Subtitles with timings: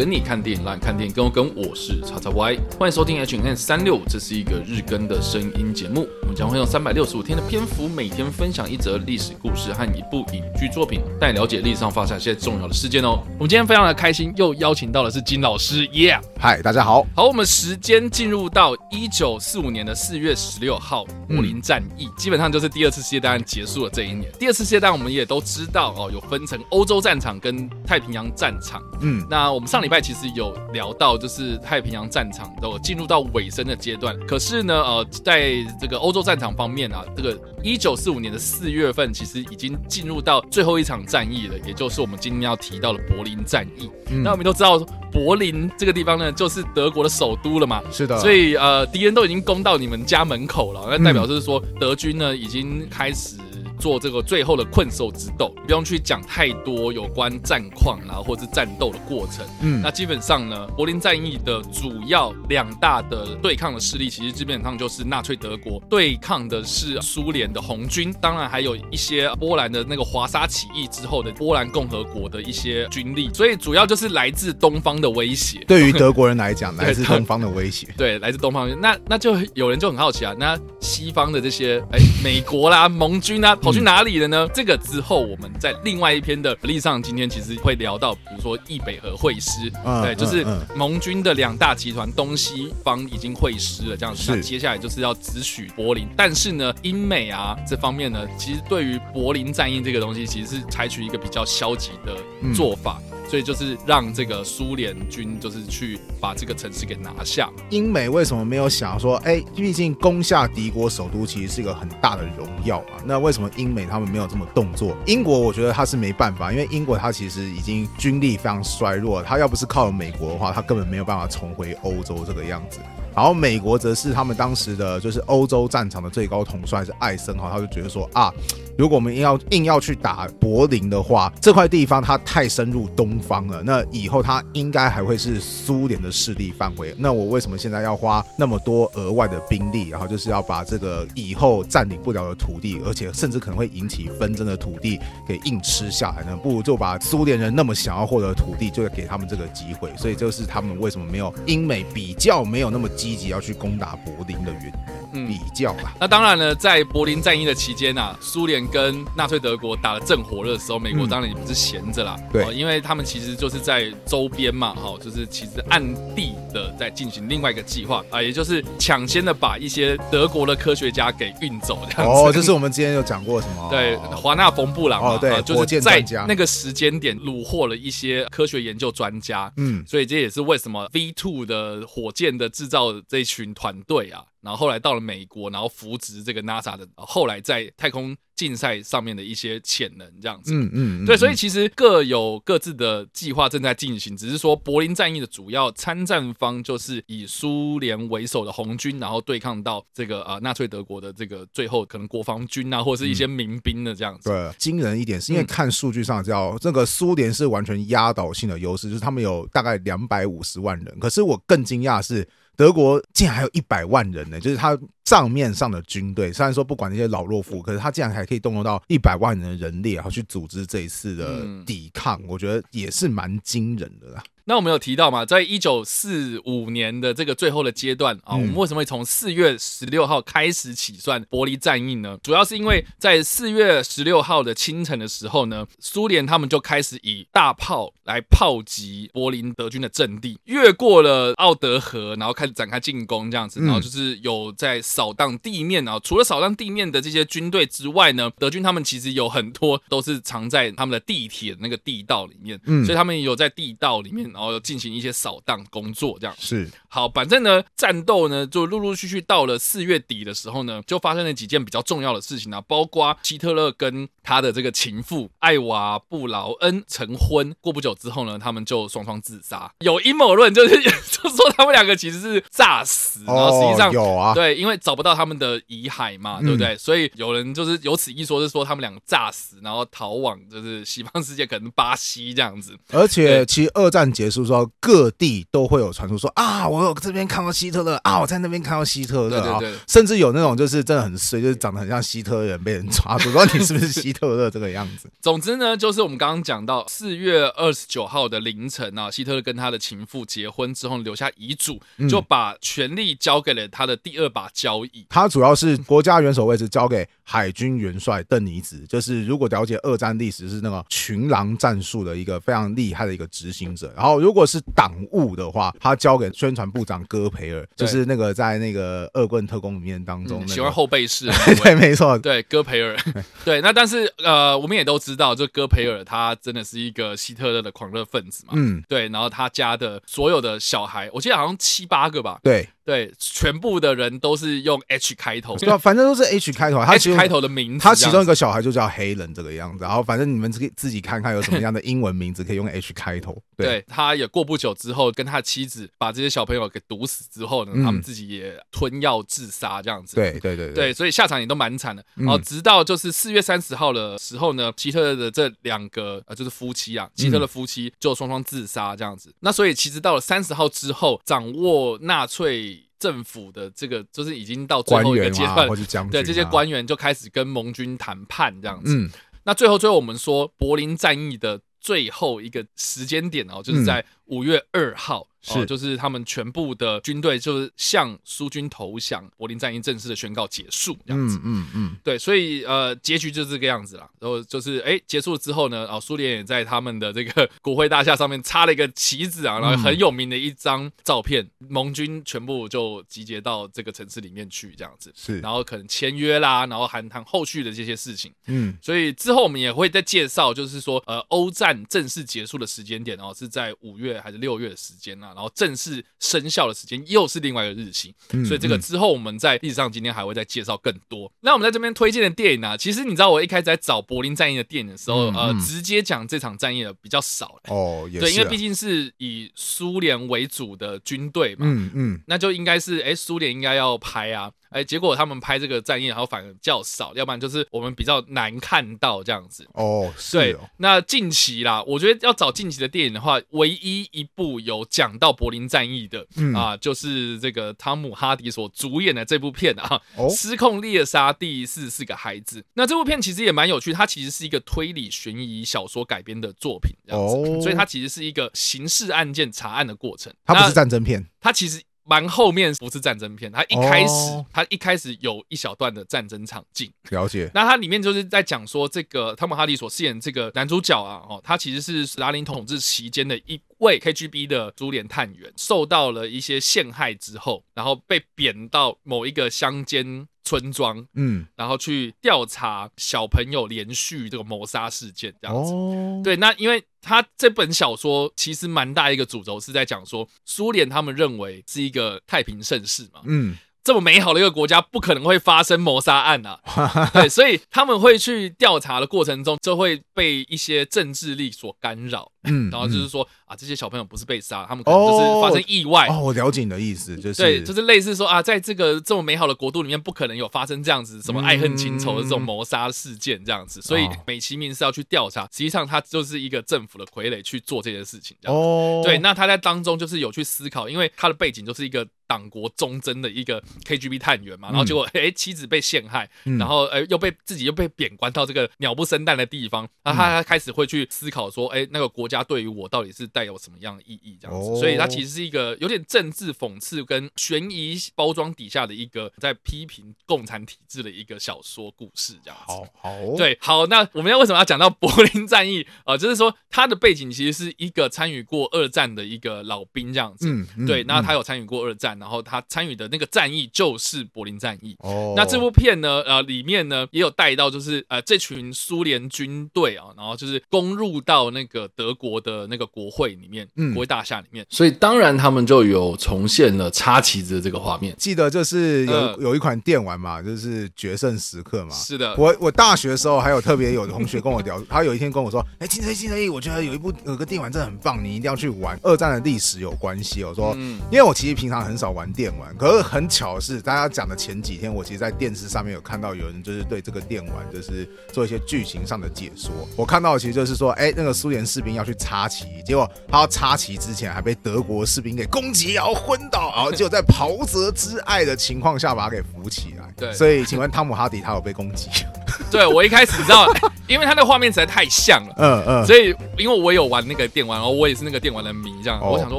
[0.00, 1.54] 跟你看电影，让你看电影跟我跟。
[1.54, 6.08] 我是叉叉 Y，欢迎收听 H N 三六五，这是一个日更的声音节目。
[6.22, 13.22] 我们将会用三百六十五天的篇幅，每天分享一则历史故事和一部影剧作品，带你了解历史上发生一些重要的事件哦。
[13.34, 16.18] 我们今天非常的开心，又邀请到的是金老师，耶！
[16.38, 17.06] 嗨，大家好。
[17.14, 24.32] 好，我们时间进入到一九四五年的四月十六号，柏林战役，嗯、基本上就是第二次世界大战结束了这一年。
[24.38, 28.82] 第二次世界大战我们也都知道哦，有分成欧洲战场跟太平洋战场。
[29.02, 34.16] 嗯，那我们上礼拜其实有聊到，就是太平洋战场都进入到尾声的阶段。
[34.26, 43.90] 可是呢，呃，在这个欧洲战场方面啊，这个一九四五年的四月份，其实已经进入到最后一场战役了，也就是我们今天要提到的柏林战役。
[44.10, 44.78] 嗯、那我们都知道，
[45.12, 47.82] 柏林这个地方呢，就是德国的首都了嘛。
[47.90, 48.16] 是的。
[48.20, 53.36] 所以呃，敌人都已经攻到你们家门口了，那代表就是说，德军呢已经开始。
[53.80, 59.44] 做这个最后的困兽之斗，不用去讲太多有关战况啊，或者是战斗的过程。
[59.62, 75.64] 嗯，那基本上呢，柏林战役的主要两大的对抗的势力，其实基本上就是纳粹德国对抗的是苏联的红军，当然还有一些波兰的那个华沙起义之后的波兰共和国的一些军力，所以主要就是来自东方的威胁。
[75.66, 77.88] 对于德国人来讲，来自 东方的威胁。
[77.96, 78.68] 对，来自东方。
[78.80, 83.56] 那那就有人就很好奇啊，那西方的这些哎，美国啦、盟军啊。
[83.70, 84.48] 跑去哪里了呢？
[84.52, 96.08] 这个之后我们在另外一篇的历史上，今天其实会聊到，比如说易北河会师，嗯、对，就是盟军的两大集团东西方已经会师了，这样子，那接下来就是要直取柏林。
[96.16, 102.16] 但是呢，英美啊这方面呢，其实对于柏林战役这个东西，其实是采取一个比较消极的
[102.52, 103.00] 做法。
[103.12, 107.48] 嗯所以就是让这个苏联军就是去把这个城市给拿下。
[107.68, 112.96] 英美为什么没有想说，哎，毕竟攻下敌国首都其实是一个很大的荣耀嘛。
[113.04, 114.96] 那为什么英美他们没有这么动作？
[115.06, 122.80] 英国我觉得他是没办法，因为英国他其实已经军力非常衰弱，他要不是靠美国的话，他根本没有办法重回欧洲这个样子。
[123.14, 128.32] 然后美国则是他们当时的就是欧洲战场的最高统帅是艾森豪，他就觉得说啊，
[128.80, 136.94] 如果我们硬要硬要去打柏林的话，这块地方它太深入东方了，那以后它应该还会是苏联的势力范围。
[136.96, 144.98] 那我为什么现在要花那么多额外的兵力，然后就是要把这个以后占领不了的土地，而且甚至可能会引起纷争的土地
[145.28, 146.34] 给硬吃下来呢？
[146.42, 149.92] 不如就把苏联人那么想要获得土地，就给他们这个机会。
[149.98, 152.88] 所以这是他们为什么没有英美比较没有那么。
[152.96, 155.94] 积极要去攻打柏林的原因，比较吧。
[156.00, 162.16] 那当然呢，在柏林战役的期间啊，苏联跟纳粹德国打得正火热的时候，美国当然也不是闲着啦。
[162.32, 165.82] 对，因为他们其实就是在周边嘛，哈，就是其实暗
[166.14, 171.78] 地的在进行另外一个计划啊，也就是抢先的把一些德国的科学家给运走。
[171.90, 172.20] 这样子。
[172.20, 173.68] 哦，这是我们之前有讲过什么？
[173.70, 179.52] 对，华纳冯布朗哦，对，就是在那个时间点虏获了一些科学研究专家。
[179.56, 182.90] 嗯，所以这也是为什么 V two 的火箭的制造。
[183.08, 190.54] 这一群团队啊，然后后来到了美国，然后扶植这个 NASA 的，后来在太空竞赛上面的一些潜能，这样子。
[190.54, 204.30] 嗯嗯，对，所以其实各有各自的计划正在进行，只是说柏林战役的主要参战方就是以苏联为首的红军，然后对抗到这个呃纳粹德国的这个最后可能国防军啊，或者是一些民兵的这样子。
[204.30, 212.26] 对，惊人一点是因为看数据上叫这个苏联是完全压倒性的优势，就是他们有大概两百五十万人，可是我更惊讶的是。
[212.60, 224.22] 德国竟然还有一百万人呢，就是他账面上的军队，虽然说不管那些老弱妇，可是他竟然还可以动用到一百万人的人力，然后去组织这一次的抵抗，我觉得也是蛮惊人的啦。
[224.50, 232.18] 那我们有提到嘛，在一九四五年的这个最后的阶段啊，我们为什么会从四月十六号开始起算柏林战役呢？
[232.20, 245.96] 主要是因为在四月十六号的清晨的时候呢，苏联他们就开始以大炮来炮击柏林德军的阵地，越过了奥德河，然后开始展开进攻，这样子，然后就是有在扫荡地面啊。
[246.02, 254.28] 除了扫荡地面的这些军队之外呢，德军他们其实有很多都是藏在他们的地铁那个地道里面，嗯，所以他们有在地道里面。
[254.40, 257.06] 然后进行一些扫荡工作，这样是好。
[257.10, 269.70] 反正呢，战斗呢，就陆陆续续到了四月底的时候呢，就发生了几件比较重要的事情啊，包括希特勒跟他的这个情妇艾娃布劳恩成婚，过不久之后呢，他们就双双自杀。
[269.80, 276.76] 有阴谋论，就是 就说他们两个其实是诈死，然后实际上有啊，对，因为找不到他们的遗骸嘛，对不对？
[276.78, 282.76] 所以有人就是有此一说，是说他们两个诈死，然后逃往就是西方世界，可能巴西这样子。
[282.92, 295.10] 而且其实二战结结束之后，各地都会有传出说啊，我有这边看到希特勒啊，我在那边看到希特勒啊，甚至有那种就是真的很衰，就是长得很像希特勒人被人抓住，不知道你是不是希特勒这个样子。
[295.20, 305.04] 总之呢，就是我们刚刚讲到四月二十九号的凌晨啊，希特勒跟他的情妇结婚之后留下遗嘱，就把权力交给了他的第二把交椅。
[305.08, 313.92] 他主要是国家元首位置交给海军元帅邓尼兹，就是如果了解二战历史，是那个群狼战术的一个非常厉害的一个执行者。
[313.96, 321.26] 然后如果是党务的话，他交给宣传部长戈培尔，就是那个在那个恶棍特工里面当中、那个嗯、喜欢后背式，
[321.62, 322.96] 对，没错， 对戈培尔，
[323.44, 323.60] 对。
[323.60, 329.08] 那但是呃，我们也都知道，就戈培尔他真的是一个希特勒的狂热分子嘛，嗯，对。
[329.08, 332.68] 然后他家的所有的小孩，我记得好像七八个吧，对。
[332.90, 336.84] 对，全部的人都是用 H 开头，对，反正都是 H 开头。
[336.84, 339.84] 他 H 开头的名字，他其中一个小孩就叫黑人这个样子。
[339.84, 343.40] 然后反正你们自己自己看看有什么样的英文名字可以用 H 开头。
[343.56, 350.16] 对，对，他也过不久之后跟他的妻子把这些小朋友给毒死之后呢，嗯、他们自己也吞药自杀这样子。
[350.16, 352.04] 对对对对，对，所以下场也都蛮惨的。
[352.14, 359.32] 然后直到就是四月三十号的时候呢，奇特勒的这两个呃就是夫妻啊，奇特的夫妻就双双自杀这样子。
[359.38, 362.79] 那所以其实到了三十号之后，掌握纳粹。
[363.00, 368.94] 政府的这个就是已经到最后一个阶段，啊、对这些官员就开始跟盟军谈判这样子。
[368.94, 369.10] 嗯、
[369.42, 375.26] 那最后，最后我们说柏林战役的最后一个时间点哦，就是在五月二号。
[375.42, 381.38] 是、哦，就是他们全部的军队就是向苏军投降，柏林战役正式的宣告结束，这样子。
[381.42, 384.08] 嗯嗯，嗯对，所以呃，结局就是这个样子啦。
[384.18, 395.12] 然后就是哎，结束了之后呢，哦，苏联也在他们的这个 国会大厦上面插了一个旗子啊，然后很有名的一张照片，嗯、盟军全部就集结到这个城市里面去，这样子。
[395.16, 398.32] 是，然后可能签约啦，然后谈谈后续的这些事情。
[398.46, 405.29] 嗯，所以之后我们也会再介绍，就是说呃，欧战正式结束的时间点哦，是在五月还是六月的时间呢？
[405.34, 411.26] 然后正式生效的时间又是另外一个日期，嗯、所以这个之后我们在历史上今天还会再介绍更多。
[411.26, 424.50] 嗯、那我们在这边推荐的电影呢、啊，其实你知道我一开始在找柏林战役的电影的时候，嗯、呃，直接讲这场战役的比较少哦，对，因为毕竟是以苏联为主的军队嘛，嗯嗯，嗯那就应该是哎，苏联应该要拍啊。
[424.70, 429.68] 哎，结果他们拍这个战役，然后反而较少，要不然就是我们比较难看到这样子。
[429.74, 430.40] 哦，是哦。
[430.40, 442.60] 对，那近期啦，我觉得要找近期的电影的话，唯一一部有讲到柏林战役的，嗯、啊，就是这个汤姆哈迪所主演的这部片啊，哦《失控猎杀第四十四个孩子》。
[442.74, 450.32] 那这部片其实也蛮有趣，它其实是一个推理悬疑小说改编的作品，这样子，哦、所以它其实是一个刑事案件查案的过程。
[450.44, 451.82] 它不是战争片，它其实。
[452.10, 457.48] 蛮后面不是战争片，他一开始他、哦、一开始有一小段的战争场景，了解。
[457.54, 470.26] 那它里面就是在讲说，这个汤姆哈迪所饰演这个男主角啊，哦，他其实是斯大林统治期间的一位 KGB 的苏联探员，受到了一些陷害之后，然后被贬到某一个乡间。
[470.44, 475.72] 村庄，嗯，然后去调查小朋友连续这个谋杀事件，这样子。
[475.72, 483.56] 哦，对，那因为他这本小说其实蛮大一个主轴是在讲说，苏联他们认为是一个太平盛世嘛，嗯。
[483.82, 486.60] 这么美好的一个国家，不可能会发生谋杀案啊！
[487.14, 492.30] 对，所以他们会去调查的过程中，就会被一些政治力所干扰。
[492.44, 496.06] 嗯，然后就是说啊，这些小朋友不是被杀，他们可能就是发生意外。
[496.08, 503.82] 哦，我了解你的意思，就是对，就是类似说啊，在这个这么美好的国度里面，不可能有发生这样子什么爱恨情仇的这种谋杀事件这样子。
[503.82, 508.36] 所以美其名是要去调查，实际上他就是一个政府的傀儡去做这件事情。
[508.40, 512.06] 这样哦，对，那他在当中就是有去思考，因为他的背景就是一个。
[512.30, 532.72] 党国忠贞的一个 KGB 探员嘛，然后结果哎、欸、妻子被陷害，嗯、然后哎、欸、又被自己又被贬官到这个鸟不生蛋的地方，那他开始会去思考说，哎、欸、那个国家对于我到底是带有什么样的意义这样子，哦、所以它其实是一个有点政治讽刺跟悬疑包装底下的一个在批评共产体制的一个小说故事这样子。
[532.72, 536.18] 好，好，对，好，那我们要为什么要讲到柏林战役啊、呃？
[536.18, 542.10] 就是说他的背景其实是一个参与过二战的一个老兵这样子，嗯嗯、对，那他有参与过二战。
[542.20, 544.94] 然后他参与的那个战役就是柏林战役。
[544.98, 554.64] 哦，那这部片呢，呃，里面呢也有带到，就是呃，这群苏联军队啊，然后就是攻入到那个德国的那个国会里面，嗯，国会大厦里面。
[554.68, 558.14] 所以当然他们就有重现了插旗子的这个画面。
[558.18, 561.94] 记得就是有有一款电玩嘛，就是决胜时刻嘛。
[561.94, 568.98] 是的，我我大学的时候还有特别有同学跟我聊， 他有一天跟我说，哎，金城一，金城一，我觉得有一部有个电玩真的很棒，你一定要去玩。
[569.02, 572.50] 二战的历史有关系，我说，嗯，因为我其实平常很少玩电。
[572.58, 579.70] 玩，可是很巧的是，大家讲的前几天，我其实，在电视上面有看到有人就是对这个电玩就是做一些剧情上的解说。
[579.96, 590.04] 我看到的其实就是说，哎，那个苏联士兵要去去插旗，结果他要插旗之前还被德国士兵给攻击，然后昏倒，然后就在袍泽之爱的情况下把他给扶起来。
[590.16, 592.08] 对，所以请问汤姆哈迪他有被攻击？
[592.70, 593.66] 对，我一开始你知道，
[594.06, 599.58] 因为他那画面实在太像了，嗯嗯，所以因为我有玩那个电玩，然后我也是那个电玩的迷，这样，我想说，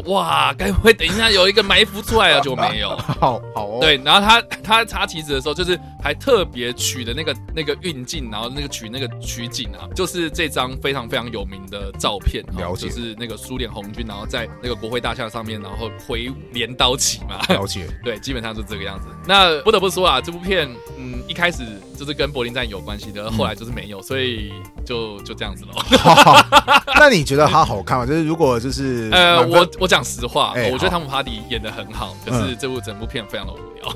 [0.01, 2.41] 哇，该不会等一下有一个埋伏出来了？
[2.41, 2.89] 就没有，
[3.20, 3.77] 好好哦。
[3.81, 19.08] 对，然后他 他插旗子的时候，就是还特别取的那个那个运镜，然后那个取那个取景啊，就是这张非常非常有名的照片，了解，就是那个苏联红军，然后在那个国会大厦上面，然后挥镰刀起嘛，了解， 对，基本上是这个样子。
[19.27, 20.67] 那不得不说啊，这部片，
[20.98, 21.63] 嗯，一开始
[21.98, 24.51] 就是跟柏林站有关系的，后来就是没有，所以
[24.84, 25.81] 就就这样子喽。
[27.00, 28.05] 那你觉得它好看吗？
[28.05, 33.96] 就是如果就是呃，我我讲实话，我觉得汤姆哈迪演的很好，可是这部整部片非常的无聊。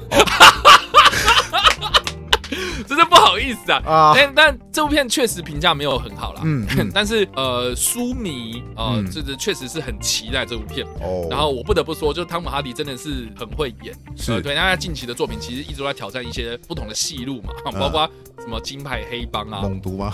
[2.88, 6.42] 真的不好意思啊，但但这部片确实评价没有很好啦。
[6.44, 10.86] 嗯， 但是呃，书迷呃，就是确实是很期待这部片。
[11.02, 13.96] 哦，然后我不得不说，就汤姆哈迪真的是很会演。
[14.16, 18.08] 是，对，他近期的作品其实一直都在挑战一些不同的戏路嘛，包括
[18.40, 20.14] 什么金牌黑帮啊，猛毒吗？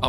[0.00, 0.08] 啊，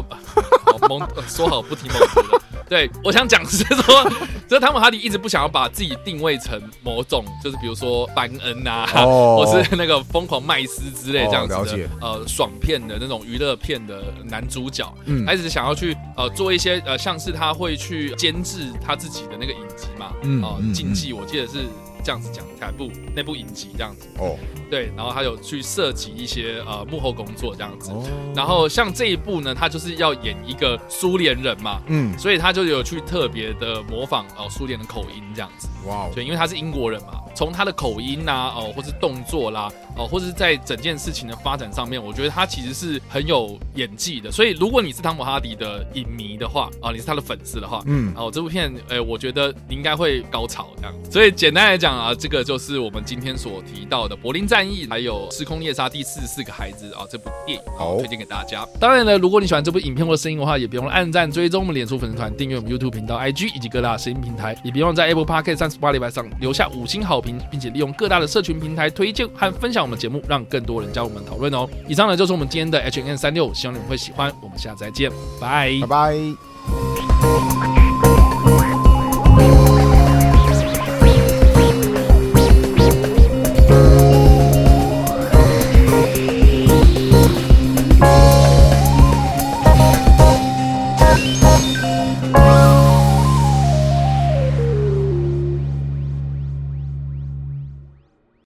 [0.87, 2.41] 猛 说好不提猛毒的。
[2.69, 4.11] 对，我想讲是说，
[4.47, 21.65] 这汤姆哈迪一直不想要把自己定位成某种，就是比如说班恩啊，或是那个疯狂麦斯之类这样子的，呃，爽片的那种娱乐片的男主角，嗯，他一直想要去呃做一些呃，像是他会去监制他自己的那个影集嘛，嗯，哦，竞技，我记得是。
[22.03, 24.07] 这样子讲，台部那部影集这样子。
[24.19, 24.37] 哦，
[24.69, 27.91] 对，然后他有去涉及一些呃幕后工作这样子，
[28.35, 37.21] 然后像这一部呢，他就是要演一个苏联人嘛，嗯，所以他就有去特别的模仿哦苏联的口音这样子，哇，对，因为他是英国人嘛。
[37.35, 44.31] 从他的口音呐，哦，或是动作啦，哦，或者是在整件事情的发展上面，我觉得他其实是很有演技的。
[44.31, 50.93] 所以，如果你是汤姆哈迪的影迷的话，啊，你是他的粉丝的话，嗯，哦，这部片，哎，我觉得你应该会高潮这样。
[51.11, 58.67] 所以，简单来讲啊，这个就是我们今天所提到的《柏林战役》，还有《时空猎杀》第四十四个孩子啊，这部电影，好，推荐给大家。
[58.79, 67.33] 当然呢，如果你喜欢这部影片或声音的话，也别忘了按赞、追踪我们脸书粉丝团、订阅我们 YouTube 频道、IG 以及各大声音平台，也别忘在 Apple Podcast 三十八礼拜上留下五星好并。
[67.53, 71.69] 并且利用各大的社群平台推荐和分享我们节目，让更多人加入我们讨论哦。
[71.87, 74.33] 以上呢就是我们今天的 H N 三六希望你们会喜欢。
[74.41, 76.52] 我们下次再见，拜拜。